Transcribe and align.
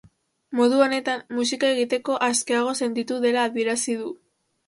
Modu 0.59 0.79
honetan, 0.85 1.19
musika 1.39 1.69
egiteko 1.75 2.17
askeago 2.29 2.73
sentitu 2.85 3.21
dela 3.29 3.47
adierazi 3.51 3.99
du. 4.03 4.11